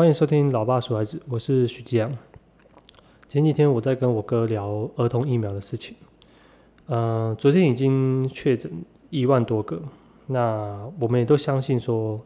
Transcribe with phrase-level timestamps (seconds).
[0.00, 2.10] 欢迎收听《老爸说孩子》，我是徐吉阳。
[3.28, 5.94] 前几天我在跟我哥聊儿童疫苗的事情，
[6.86, 9.82] 呃，昨天已经确诊一万多个，
[10.28, 12.18] 那我们也都相信说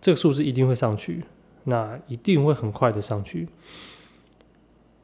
[0.00, 1.24] 这个数字一定会上去，
[1.64, 3.48] 那一定会很快的上去。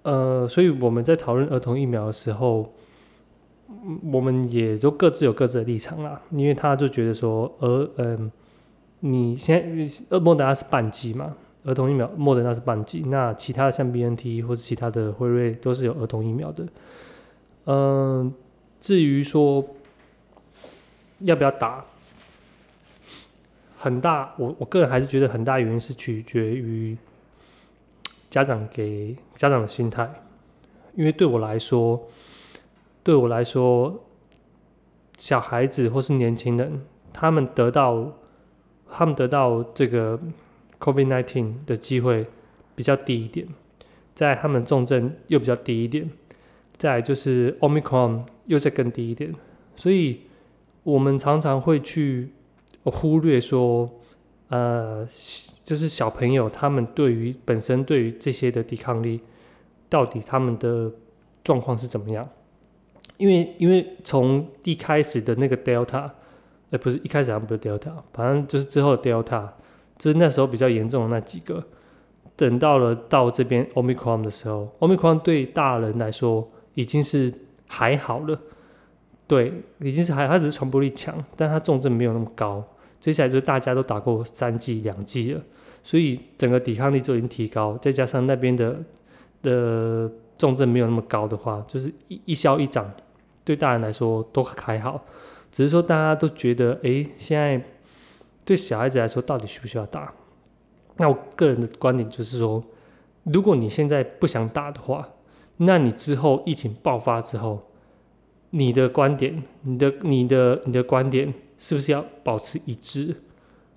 [0.03, 2.73] 呃，所以我们在讨论儿童疫苗的时候，
[4.13, 6.23] 我们也都各自有各自的立场啦。
[6.31, 8.31] 因为他就觉得说，儿，嗯，
[9.01, 11.35] 你现在呃莫德纳是半剂嘛，
[11.65, 16.67] 儿童疫苗莫德纳是半剂，那其他的像 B N T 或者其他的辉瑞都是有儿童疫苗的。
[17.67, 18.33] 嗯，
[18.81, 19.65] 至于说
[21.21, 21.85] 要不要打，
[23.79, 26.97] 很大，我我个人还是觉得很大原因是取决于。
[28.31, 30.11] 家长给家长的心态，
[30.95, 32.03] 因为对我来说，
[33.03, 34.03] 对我来说，
[35.19, 36.81] 小孩子或是年轻人，
[37.13, 38.11] 他们得到
[38.91, 40.19] 他们得到这个
[40.83, 42.27] COVID-19 的机会
[42.75, 43.47] 比较低一点，
[44.15, 46.11] 在他们重症又比较低一点，
[46.77, 49.33] 再就是 Omicron 又再更低一点，
[49.77, 50.23] 所以
[50.83, 52.33] 我们常常会去
[52.85, 53.89] 忽略说，
[54.49, 55.09] 呃。
[55.65, 59.21] 就是小朋友他们对于本身对于这些的抵抗力，
[59.89, 60.91] 到底他们的
[61.45, 62.29] 状况是怎么样？
[63.17, 66.11] 因为因为从一开始的那个 Delta，
[66.71, 69.51] 呃不是一开始好像不是 Delta，反正就是之后的 Delta，
[70.03, 71.63] 就是那时候比较严重的那几个。
[72.35, 77.33] 等到了到这边 Omicron 的时候，Omicron 对大人来说已经是
[77.69, 78.37] 还好了，
[79.29, 82.65] 对，已经是还它只是传播力强，但它重症没有那么高。
[82.99, 85.41] 接下来就是大家都打过三剂、两剂了，
[85.85, 88.77] 所以整个抵抗力就已经提高，再加上那边的
[89.43, 92.91] 的重症没有那么高的话，就是一一消一长，
[93.45, 95.05] 对大人来说都还好。
[95.53, 97.63] 只是说大家都觉得，哎，现在
[98.45, 100.13] 对小孩子来说到底需不需要打？
[100.97, 102.63] 那我个人的观点就是说，
[103.25, 105.09] 如果你现在不想打的话，
[105.57, 107.63] 那你之后疫情爆发之后，
[108.51, 111.33] 你的观点、你的、你的、你的观点。
[111.59, 113.15] 是不是要保持一致？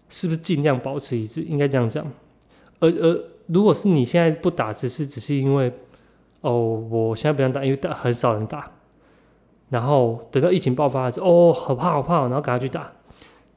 [0.09, 1.43] 是不是尽量保持一致？
[1.43, 2.03] 应该这样讲。
[2.79, 5.71] 而而如果是你现在不打，只是只是因为
[6.41, 8.71] 哦，我现在不想打，因为打很少人打。
[9.69, 12.91] 然后等到疫情爆发之后，哦，好怕好怕，然后赶快去打。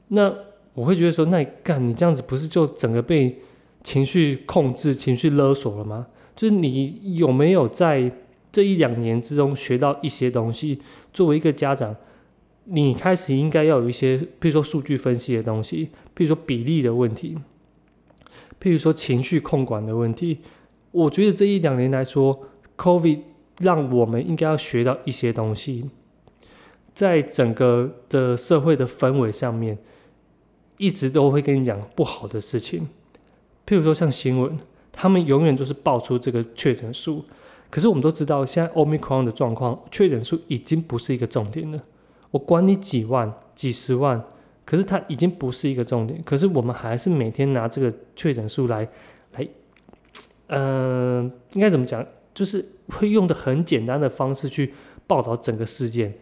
[0.09, 0.31] 那
[0.79, 3.37] 我会觉得说，那干你这样子不是就整个被
[3.83, 6.07] 情绪控制、情绪勒索了吗？
[6.37, 8.09] 就是你有没有在
[8.49, 10.79] 这一两年之中学到一些东西？
[11.11, 11.93] 作为一个家长。
[12.71, 17.35] 你开始应该要有一些，譬如说数据分析的东西，譬如说比例的问题，
[18.61, 20.37] 譬如说情绪控管的问题。
[20.91, 22.39] 我觉得这一两年来说
[22.77, 23.19] ，COVID
[23.59, 25.89] 让我们应该要学到一些东西，
[26.93, 29.79] 在整个的社会的氛围上面，
[30.79, 32.87] 一直都会跟你讲不好的事情。
[33.67, 34.57] 譬如说像新闻，
[34.91, 37.23] 他们永远都是爆出这个确诊数，
[37.69, 41.83] 可是我们都知道，现在 Omicron 的状况，确诊数已经不是一个重点了。
[42.31, 44.23] 我管你几万、几十万，
[44.65, 46.23] 可是它已经不是一个重点。
[46.23, 48.87] 可是我们还是每天拿这个确诊数来，
[49.33, 49.47] 来，
[50.47, 52.03] 嗯，应该怎么讲？
[52.33, 54.73] 就是会用的很简单的方式去
[55.05, 56.13] 报道整个事件，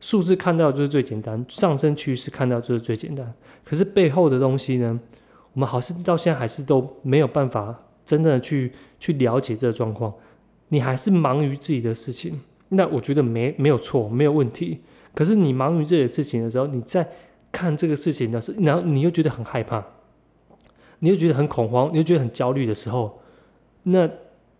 [0.00, 3.32] 数字看到就是最简单，上升趋势看到就是最简单。
[3.62, 4.98] 可是背后的东西呢，
[5.52, 10.12] 我们好像到现在还是都没有办法真的去去了解这个状况。
[10.68, 12.40] 你还是忙于自己的事情，
[12.70, 14.80] 那我觉得没没有错，没有问题。
[15.12, 17.06] 可是你忙于这些事情的时候，你在
[17.52, 19.84] 看这个事情的时候，然后你又觉得很害怕，
[21.00, 23.20] 你又觉得很恐慌，你又觉得很焦虑的时候，
[23.82, 24.08] 那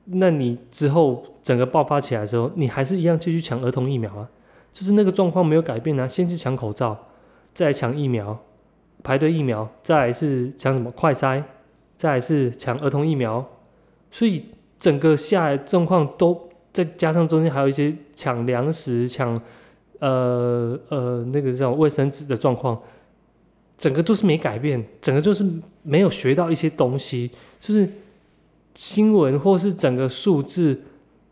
[0.05, 4.29] 那你之后整个爆发起来的时候，你还是一样继续抢儿童疫苗啊？
[4.73, 6.97] 就是那个状况没有改变啊，先是抢口罩，
[7.53, 8.39] 再来抢疫苗，
[9.03, 11.43] 排队疫苗，再来是抢什么快筛，
[11.97, 13.45] 再来是抢儿童疫苗，
[14.11, 14.47] 所以
[14.79, 19.41] 整个下来状况都再加上中间还有一些抢粮食抢。
[20.03, 22.81] 呃呃，那个叫卫生纸的状况，
[23.77, 25.45] 整个都是没改变，整个就是
[25.83, 27.87] 没有学到一些东西，就是
[28.75, 30.81] 新闻或是整个数字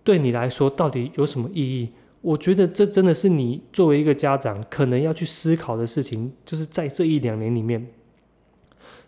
[0.04, 1.88] 对你来说到底有什么意义？
[2.20, 7.86] 我觉得这真的是你作为一个家长可能要去思考的事情，就是在这一两年里面，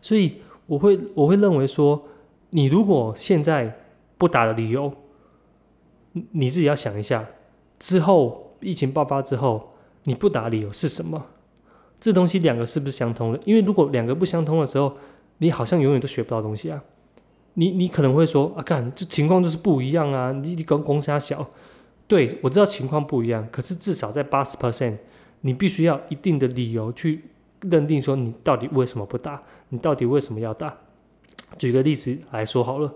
[0.00, 0.36] 所以
[0.66, 2.02] 我会我会认为说，
[2.50, 3.80] 你如果现在
[4.16, 4.92] 不打的理由，
[6.32, 7.28] 你自己要想一下
[7.78, 8.46] 之后。
[8.62, 9.72] 疫情爆发之后，
[10.04, 11.24] 你不打理由是什么？
[11.98, 13.40] 这东西两个是不是相通的？
[13.46, 14.94] 因为如果两个不相通的时候，
[15.38, 16.84] 你好像永远都学不到东西啊。
[17.54, 20.30] 你你可能会说啊，干这情况就是不一样啊。
[20.30, 21.50] 你你跟公司小，
[22.10, 24.96] 对我知道情况不一样，可是至少在八十 percent，
[25.42, 27.26] 你必须要一定的理由去
[27.60, 30.76] 认定说你到底为什么不打，你到底为什么要打？
[31.56, 32.92] 举个例子来说好了，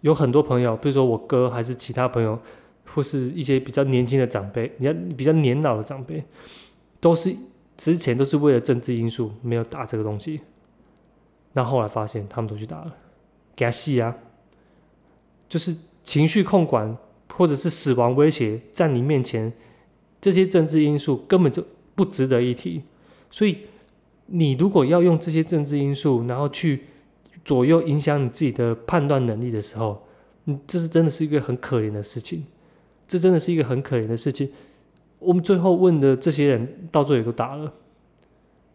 [0.00, 2.36] 有很多朋友，比如说我哥还是其他朋友，
[2.86, 6.24] 或是一些比较年轻的长辈，你看比较年老的长辈，
[6.98, 7.32] 都是
[7.76, 10.40] 之前都是为了政治因素没有打这个东西，
[11.52, 12.96] 那后来发现他们都去打了，
[13.54, 14.16] 给他戏啊，
[15.48, 16.96] 就是情绪控管
[17.32, 19.52] 或者是死亡威胁在你面前，
[20.20, 22.82] 这些政治因素根本就不值得一提，
[23.30, 23.58] 所以
[24.26, 26.84] 你如果要用这些政治因素，然后去
[27.44, 30.06] 左右影响你自己的判断能力的时候，
[30.46, 32.44] 嗯，这是真的是一个很可怜的事情，
[33.08, 34.50] 这真的是一个很可怜的事情。
[35.18, 37.72] 我们最后问的这些人，到最后也都打了。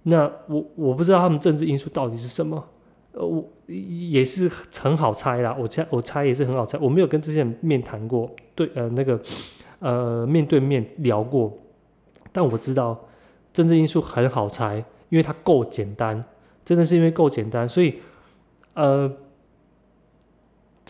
[0.03, 2.67] 那我我不知道他们政治因素到底是什么，
[3.15, 5.55] 呃，我也是很好猜啦。
[5.59, 6.77] 我猜我猜也是很好猜。
[6.77, 9.19] 我没有跟这些人面谈过，对，呃，那个
[9.79, 11.51] 呃面对面聊过，
[12.31, 13.07] 但我知道
[13.51, 14.77] 政治因素很好猜，
[15.09, 16.23] 因为它够简单，
[16.63, 17.95] 真的是因为够简单，所以。
[18.77, 19.09] 呃，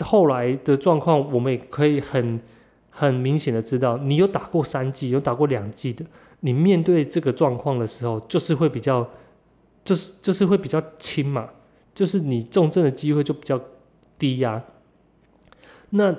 [0.04, 2.42] 后来的状况，我们也可以很
[2.90, 6.04] 很明显的知道，你有打过三剂，有打过两剂的，
[6.40, 9.08] 你面对这个状况的时候，就是会比较，
[9.84, 11.48] 就是就是会比较轻嘛，
[11.96, 13.60] 就是你重症的机会就比较
[14.20, 14.64] 低呀。
[15.90, 16.16] 那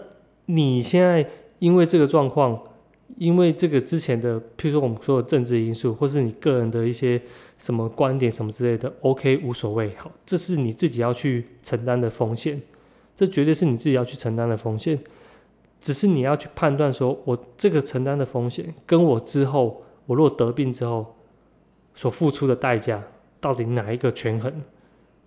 [0.46, 1.25] 你现在
[1.61, 2.61] 因为这个状况，
[3.17, 7.23] 因为这个之前的，譬如说我们说的政治因素，或是你个人的一些。
[7.58, 9.90] 什么观点什么之类的，OK，无所谓。
[9.96, 12.61] 好，这是你自己要去承担的风险，
[13.17, 14.99] 这绝对是你自己要去承担的风险。
[15.81, 21.17] 只是你要去判断，说我这个承担的风险，跟我之后我如果得病之后
[21.94, 23.02] 所付出的代价，
[23.40, 24.52] 到底哪一个权衡，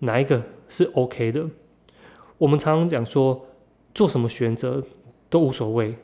[0.00, 1.48] 哪一个是 OK 的？
[2.38, 3.46] 我们常常讲说，
[3.94, 4.82] 做什么选择
[5.28, 5.96] 都无所谓，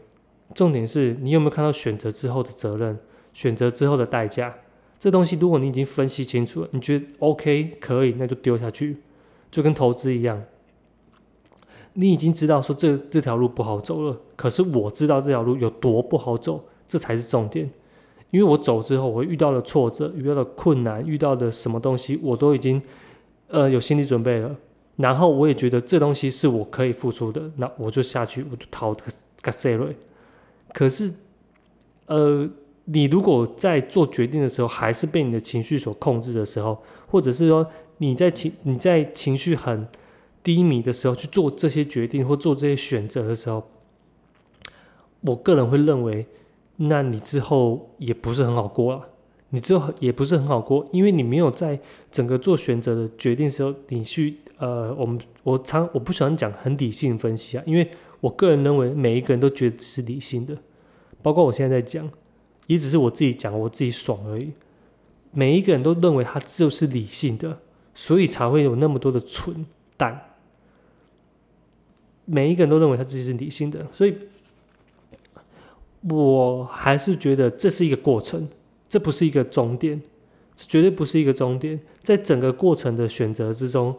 [0.54, 2.98] 重点是你有没有看到选择之后的责任，
[3.32, 4.54] 选择之后的代价。
[4.98, 8.98] 这东西，如果你已经分析清楚了，你觉得 OK 可以，那就丢下去，
[9.50, 10.42] 就跟投资一样。
[11.94, 17.70] 你已经知道说这这条路不好走了，可是我知道这条路有多不好走，这才是重点。
[18.30, 22.82] 因为我走之后，我遇到了挫折，遇到了困难，遇到的什么东西，我都已经
[23.48, 24.56] 呃有心理准备了。
[24.96, 29.04] 然后我也觉得这东西是我可以付出的，那我就下去，我就逃个
[29.42, 29.96] 个 C 瑞。
[30.72, 31.12] 可是
[32.06, 32.48] 呃。
[32.88, 39.88] 你如果在做决定的时候，还是被你的情绪所控制的时候，或者是说你在情你在情绪很
[40.40, 43.68] 低迷的时候去做这些决定或做这些选择的时候，
[45.22, 46.24] 我个人会认为，
[46.76, 49.08] 那你之后也不是很好过了。
[49.56, 51.80] 你之后也不是很好过，因为你没有在
[52.12, 60.54] 整个做选择的决定时候，你去呃，我们我常我不喜欢讲很理性分析啊，因为我个人认为每一个人都觉得是理性的，
[61.22, 62.06] 包括我现在在讲。
[62.66, 64.50] 也只是我自己讲，我自己爽而已。
[65.30, 67.60] 每一个人都认为他就是理性的，
[67.94, 69.64] 所以才会有那么多的蠢
[69.96, 70.20] 蛋。
[72.24, 74.16] 每一个人都认为他自己是理性的，所以
[76.10, 78.48] 我还是觉得这是一个过程，
[78.88, 80.00] 这不是一个终点，
[80.56, 81.80] 这绝对不是一个终点。
[82.02, 83.94] 在整个过程的选择之中，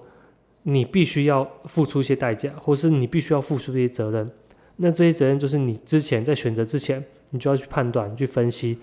[0.63, 4.29] 你必须要付出一些代价，或是你必须要付出一些责任。
[4.77, 7.03] 那这些责任就是你之前在选择之前。
[7.31, 8.79] 你就要去判断、去分析，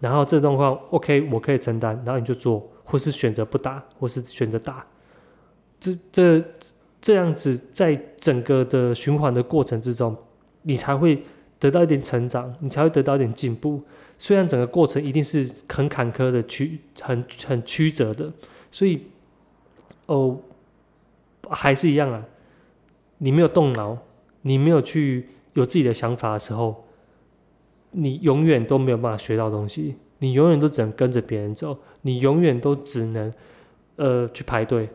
[0.00, 4.84] 然后这状况 OK，我可以承担，然后你就做，或是选择不打，或是选择打。
[5.78, 6.44] 这、这、
[7.00, 10.16] 这样子，在整个的循环的过程之中，
[10.62, 11.22] 你才会
[11.60, 13.80] 得到一点成长，你才会得到一点进步。
[14.18, 18.32] 虽然整个过程一定是很坎坷的、曲很很曲折的，
[18.70, 19.02] 所以
[20.06, 20.38] 哦，
[21.50, 22.24] 还是一样啊。
[23.18, 23.98] 你没有动脑，
[24.42, 26.82] 你没有去有自己的想法的时候。
[27.96, 33.32] 你永远都没有办法学到东西，你永远都只能跟着别人走，你永远都只能，
[33.94, 34.90] 呃，去排队，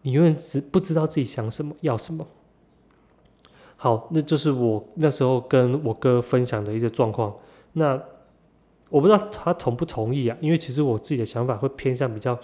[0.00, 2.26] 你永远只不知道自己想什么，要什么。
[3.76, 7.36] 好，那就是我那时候跟我哥分享的一些状况。
[7.74, 8.02] 那
[8.88, 10.36] 我不知道他同不同意啊？
[10.40, 12.38] 因为其实我自己的想法会偏向比较，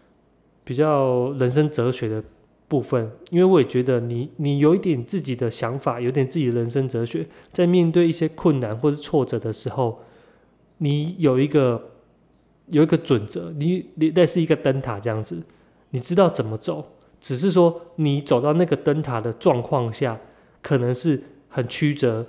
[0.64, 2.22] 比较人生哲学的。
[2.68, 10.00] 部分，因为我也觉得你，你有一点自己的想法，有点自己的人生哲学，在面对一些困难或者挫折的时候，
[10.78, 11.90] 你有一个
[12.66, 15.40] 有一个准则，你你类似一个灯塔这样子，
[15.90, 16.84] 你知道怎么走，
[17.20, 20.18] 只是说你走到那个灯塔的状况下，
[20.60, 22.26] 可能是很曲折，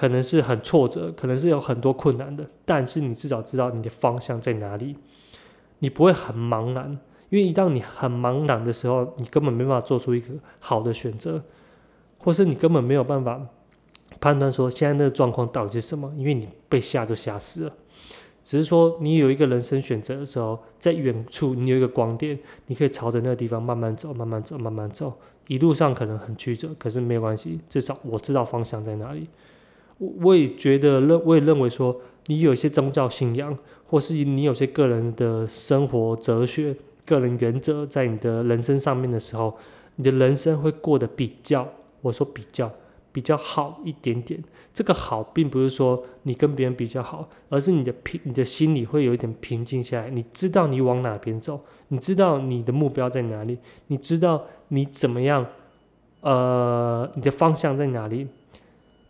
[0.00, 4.96] 可能是很挫折，可能是有很多困难的，但是你至少知道你的方向在哪里，
[5.80, 6.98] 你不会很茫然。
[7.28, 11.42] 因为一旦你很茫然的时候，你根本没办法做出一个好的选择，
[12.16, 13.46] 或是你根本没有办法
[14.18, 17.72] 判断说现在那个状况到底是什么，因为你被吓就吓死了。
[18.42, 22.38] 只是说你有一个人生选择的时候，在远处你有一个光点，
[22.68, 25.12] 你可以朝着那个地方慢慢走，慢慢走，慢慢走。
[25.46, 29.28] 一路上可能很曲折，可是没有关系，至少我知道方向在哪里。
[30.00, 31.94] 我我也觉得认，我也认为说，
[32.26, 39.56] 你有一些宗教信仰，或是你有些个人的生活哲学、个人原则，在你的人生上面的时候，
[39.96, 41.68] 你的人生会过得比较，
[42.00, 42.72] 我说比较
[43.12, 44.42] 比较好一点点。
[44.72, 50.10] 这个好，并不是说你跟别人比较好，而是你的平，你的心里会有一点平静下来。
[50.10, 54.42] 你知道你往哪边走，你知道你的目标在哪里，你知道。
[54.72, 55.44] 你怎么样？
[56.20, 58.28] 呃，你的方向在哪里？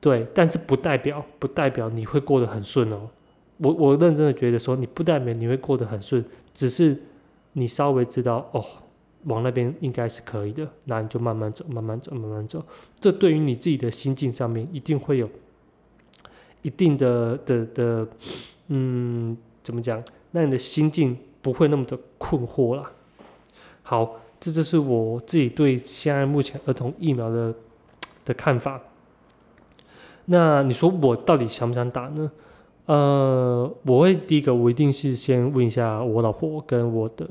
[0.00, 3.08] 对，但是不代表不代表你会过得很顺哦。
[3.58, 7.00] 我我认真的觉得说，你不代表你会过得很顺，只是
[7.52, 8.64] 你稍微知道哦，
[9.24, 12.64] 往那边应该是可以的，那你就慢慢走，慢慢走，慢慢走。
[12.98, 15.28] 这对于你自己的心境上面一定会有
[16.62, 18.08] 一定的的的，
[18.68, 20.02] 嗯，怎么讲？
[20.30, 22.90] 那你的心境不会那么的困惑啦。
[23.82, 24.20] 好。
[24.42, 27.54] 这就是我自己对现在目前儿童疫苗的
[28.24, 28.80] 的看法。
[30.26, 32.30] 那你说我到底想不想打呢？
[32.86, 37.26] 呃，我会第一个，我一定是先问一下我老婆跟我的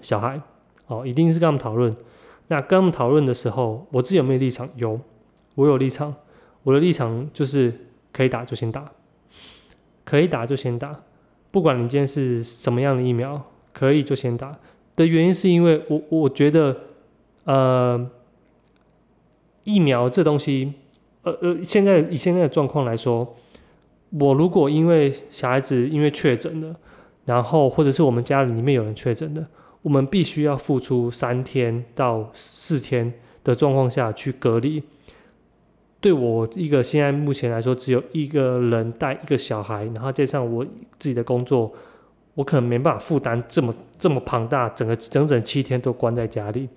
[0.00, 0.40] 小孩，
[0.86, 1.94] 哦，一定是跟他们讨论。
[2.48, 4.68] 那跟他们讨论的时候，我自己有没有立场？
[4.76, 5.00] 有，
[5.54, 6.14] 我有立场。
[6.62, 7.72] 我的立场就是
[8.12, 8.90] 可以打就先打，
[10.04, 11.00] 可以打就先打，
[11.52, 13.40] 不管你今天是什么样的疫苗，
[13.72, 14.58] 可以就先打。
[14.96, 16.76] 的原因是因为我我觉得，
[17.44, 18.10] 呃，
[19.62, 20.72] 疫苗这东西，
[21.26, 23.36] 呃呃，现在以现在的状况来说，
[24.20, 26.76] 我如果因为小孩子因为确诊了，
[27.24, 29.44] 然后或者是我们家里里面有人确诊的，
[29.82, 34.80] 我们必须要付出三天到四天的状况下去隔离。
[36.00, 40.64] 对我一个现在目前来说，只有一个人带一个小孩，然后加上我
[40.98, 41.72] 自己的工作。
[42.36, 46.68] 我可能没办法负担这么这么庞大，整个整整七天都关在家里，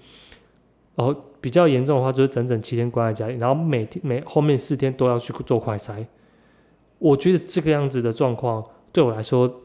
[0.96, 6.06] 然后比较严重的话就是整整七天关在家里，然后每天每后面四天都要去做快筛。
[6.98, 9.62] 我觉得这个样子的状况对我来说，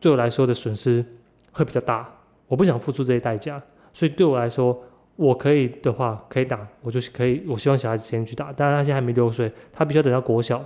[0.00, 1.04] 对我来说的损失
[1.52, 2.08] 会比较大。
[2.46, 4.78] 我不想付出这些代价，所以对我来说，
[5.16, 7.44] 我可以的话可以打，我就是可以。
[7.46, 10.64] 我希望小孩子先去打，当然他现在还没六岁，他必须要等到国小，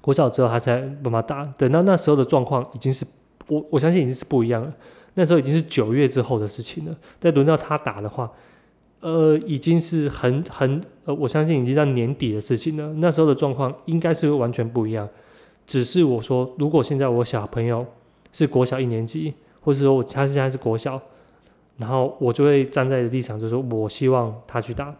[0.00, 1.44] 国小之后他才慢慢打。
[1.58, 3.04] 等到那时候的状况已经是。
[3.48, 4.72] 我我相信已经是不一样了，
[5.14, 6.96] 那时候已经是九月之后的事情了。
[7.18, 8.30] 再轮到他打的话，
[9.02, 12.94] 呃，已经是很很呃，我相信已经到年底的事情了。
[12.94, 15.08] 那时候的状况应该是会完全不一样。
[15.66, 17.84] 只是我说，如果现在我小朋友
[18.32, 21.00] 是国小一年级，或者说我他现在是国小，
[21.78, 24.94] 然后我就会站在立场，就是说我希望他去打。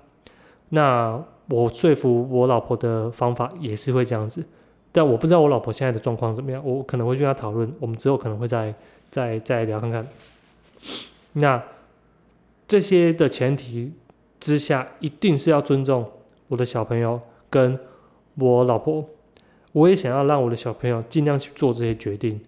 [0.71, 4.44] 那我说服我老婆的方法也是会这样子。
[4.90, 8.75] 但我不知道我老婆现在的状况怎么样，我可能会跟她讨论，我们之后可能会再
[9.11, 10.06] 再再聊看看。
[11.35, 11.62] 那
[12.73, 13.93] 这些的前提
[14.41, 16.11] 之下，一定是要尊重
[16.49, 17.79] 我的小朋友跟
[18.37, 19.07] 我老婆，
[19.73, 22.41] 我也想要让我的小朋友尽量去做这些决定。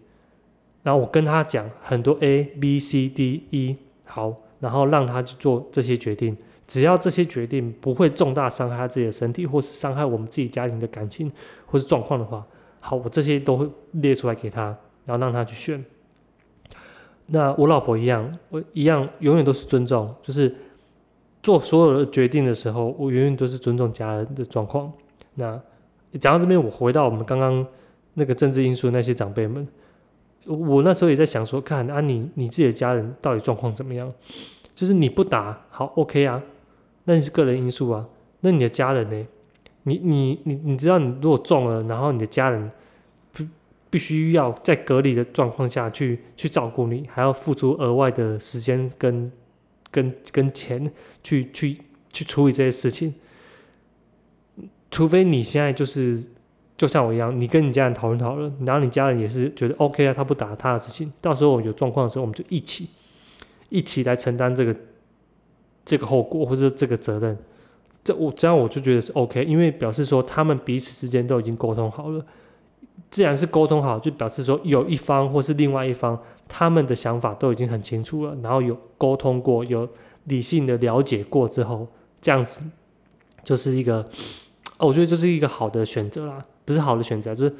[0.82, 3.76] 然后我跟他讲很多 A B C D E
[4.06, 6.34] 好，然后让他去做这些决定。
[6.66, 11.30] 只要这些决定不会重大伤害他自己的身体，或是伤害我们自己家庭的感情
[11.66, 12.42] 或是状况的话，
[12.80, 15.84] 好，我这些都会列出来给他，然后让他去选。
[17.26, 20.54] 那我老婆一样，我一样，永远都是尊重，就是
[21.42, 24.92] 做所有的决定的时候，我永远都是尊重家人的状况。
[25.34, 25.60] 那
[26.20, 27.64] 讲到这边，我回到我们刚刚
[28.14, 29.66] 那个政治因素那些长辈们，
[30.46, 34.12] 我那时候也在想说，看啊，你你自己的家人到底状况怎么样？
[34.74, 36.42] 就是你不打好，OK 啊。
[37.04, 38.06] 那你是个人因素啊，
[38.40, 39.26] 那你的家人呢？
[39.84, 42.70] 你你你你知道，你如果中了，然后你的家人
[43.94, 49.30] 必须要在隔离的状况下去去照顾你，还要付出额外的时间跟
[49.92, 51.78] 跟跟钱去去
[52.12, 53.14] 去处理这些事情。
[54.90, 56.20] 除非你现在就是
[56.76, 62.88] 就像我一样，你跟你家人讨论讨论，然后你家人也是觉得 OK 啊，他不打他的事情，到时候有状况的时候，我们就一起
[63.68, 64.74] 一起来承担这个。
[65.86, 67.36] 这个后果或者这个责任，
[68.02, 72.24] 这我这样我就觉得是 OK，因为表示说他们彼此之间都已经沟通好了。
[73.10, 79.88] 既然是沟通好，就表示说有一方或是另外一方，他们的想法都已经很清楚了，然后有沟通过，有
[80.24, 81.86] 理性的了解过之后，
[82.20, 82.62] 这样子
[83.42, 83.98] 就是一个
[84.78, 87.54] 哦，我觉得这是一个好的选择啦，不是好的选择，就是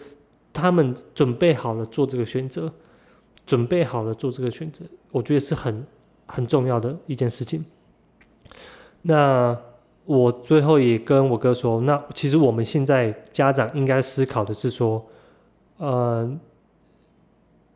[0.53, 2.73] 他们准备好了做这个选择，
[3.47, 5.87] 准备好了做这个选择，我觉得是很
[6.27, 7.65] 很重要的一件事情。
[9.03, 9.57] 那
[10.07, 15.05] 我最后也跟我哥说，那其实我们现在家长应该思考的是说，
[15.85, 16.39] 呃，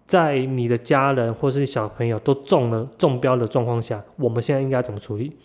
[0.06, 5.36] 在你的家人或是小朋友都中了中标的状况下，我们现在应该怎么处理？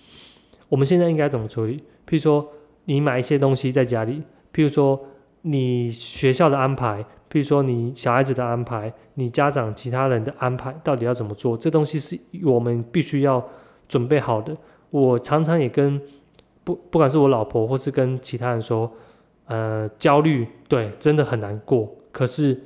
[0.69, 1.83] 我们现在应该怎么处理？
[2.07, 2.47] 譬如说，
[2.85, 4.97] 你买一些东西在家里，譬如说
[5.41, 11.57] 你学校的安排，譬如说你小孩子的安排，你家长其他人的安排，到底要怎么做？
[11.57, 13.45] 这东西是我们必须要
[13.89, 14.55] 准备好的。
[14.89, 16.01] 我常常也跟
[16.63, 18.89] 不不管是我老婆或是跟其他人说，
[19.45, 21.93] 呃，焦虑对真的很难过。
[22.11, 22.59] 可是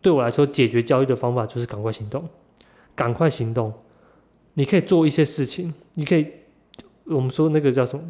[0.00, 2.28] 对我来说，解决焦虑的方法就是赶快行动，
[2.94, 3.72] 赶快行动。
[4.54, 6.26] 你可以做一些事情，你可以
[7.04, 8.04] 我们说那个叫什么？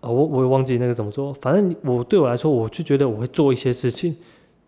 [0.00, 1.32] 啊，我我也忘记那个怎么做。
[1.34, 4.16] 反正我对我来说，我就觉得我会做一些事情。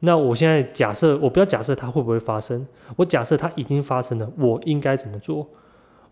[0.01, 2.67] 那我现在假设，我不要假设它会不会发生，
[2.97, 5.49] 我假设它已经发生了，我应该怎么做？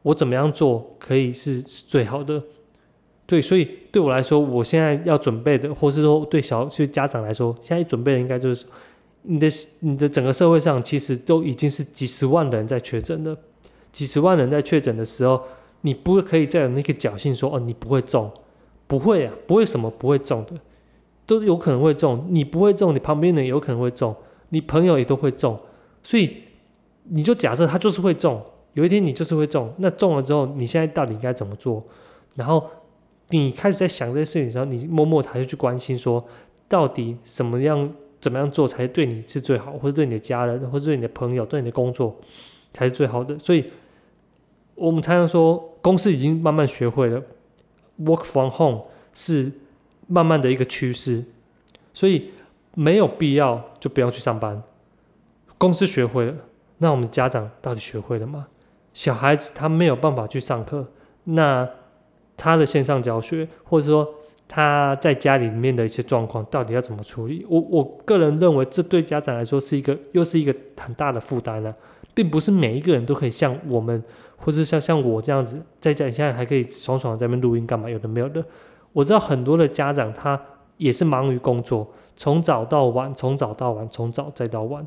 [0.03, 2.43] 我怎么样做可以是最好的？
[3.27, 8.67] 对，所以对我来说，我现在要准备的，或是说对小就家长来说，现在准备的应该就是
[9.23, 9.49] 你的
[9.81, 13.37] 你的整个社会上其实都已经是几十万人在确诊了，
[13.93, 15.41] 几十万人在确诊的时候，
[15.83, 18.31] 你不可以再有那个侥幸说哦你不会中，
[18.87, 20.53] 不会啊，不会什么不会中的，
[21.25, 24.15] 都有可能会中，你不会中，你旁边人有可能会中，
[24.51, 25.59] 你朋友也都会中，
[26.03, 26.37] 所以
[27.05, 28.43] 你就假设他就是会中。
[28.75, 31.83] 有一天你就是会中，那中了之后，你现在到底应该怎么做？
[32.35, 32.65] 然后
[33.33, 36.23] 你开始在想这些事情的时候，你默默还是去关心说，
[36.69, 42.15] 到底什么样、怎么样做才对你是最好，或者对你的家人，或者对你的朋友、对你的工作
[42.75, 43.39] 才是最好的。
[43.39, 43.65] 所以，
[44.75, 47.23] 我们常常说，公司已经慢慢学会了
[48.01, 48.85] work from home
[49.15, 49.51] 是
[50.07, 51.25] 慢慢的一个趋势，
[51.95, 52.31] 所以
[52.75, 54.63] 没有必要就不要去上班。
[55.57, 56.35] 公司学会了，
[56.79, 58.49] 那我们家长到底学会了吗？
[58.93, 60.87] 小孩子他没有办法去上课，
[61.25, 61.67] 那
[62.43, 64.05] 他的线上教学，或者说
[64.49, 67.47] 他在家里面的一些状况，到底要怎么处理？
[67.49, 71.73] 我我个人认为，这对家长来说是一个又是一个很大的负担呢，
[72.13, 74.03] 并不是每一个人都可以像我们，
[74.37, 77.89] 或者像像我这样子，在家里现在还可以爽爽在那边录音干嘛？
[77.89, 78.45] 有的没有的。
[78.93, 80.41] 我知道很多的家长他
[80.79, 84.85] 也是忙于工作，从早到晚，从早到晚，从早再到晚，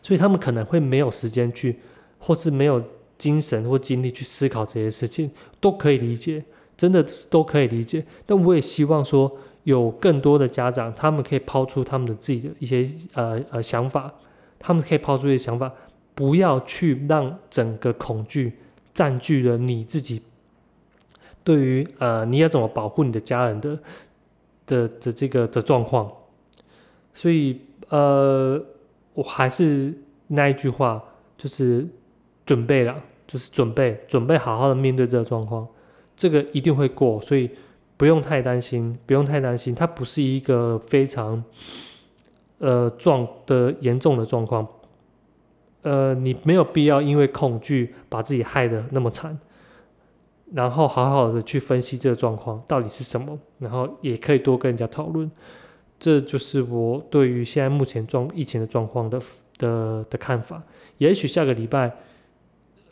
[0.00, 1.78] 所以他们可能会没有时间去。
[2.20, 2.82] 或是没有
[3.18, 5.28] 精神或精力去思考这些事情，
[5.60, 6.44] 都可以理解，
[6.76, 8.06] 真的都可以理解。
[8.24, 14.14] 但我也希望说，有更多的家长，他们可以抛出他们的自己的一些呃呃想法，
[14.58, 15.72] 他们可以抛出一些想法，
[16.14, 18.52] 不要去让整个恐惧
[18.94, 20.22] 占据了你自己。
[21.42, 23.78] 对于呃你要怎么保护你的家人的
[24.64, 26.08] 的的这个的状况，
[27.12, 28.64] 所以呃
[29.14, 29.92] 我还是
[30.28, 31.02] 那一句话，
[31.36, 31.88] 就是。
[32.48, 35.68] 准备了，就是准备，准备好好的面对这个状况，
[36.16, 37.50] 这个一定会过，所以
[37.98, 41.44] 不用太担心，不用太担心，它不是一个非常
[42.56, 44.66] 呃状的严重的状况，
[45.82, 49.38] 呃，你没有必要因为恐惧把自己害得那么惨，
[50.54, 55.30] 然后好好的去分析这个状况到底是什么，然后也可以多跟人家讨论，
[55.98, 59.20] 这就是我对于现在目前状疫情的状况的
[59.58, 60.62] 的的看法，
[60.96, 61.94] 也许下个礼拜。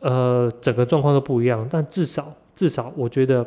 [0.00, 3.46] 呃，整个状况都不一样，但至少至少，我觉得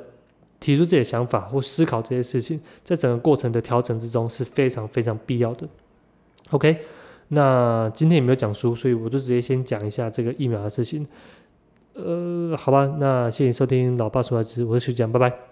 [0.60, 5.68] 提出这些想法或思考这些事情，在整个过程的调整之中是非常非常必要的。
[6.52, 6.78] OK，
[7.30, 11.06] 那今天也没有讲书，所以我就直接先讲一下这个疫苗的事情。
[11.94, 15.49] 呃，好吧，那谢谢收听老爸说孩子，我是徐江，拜拜。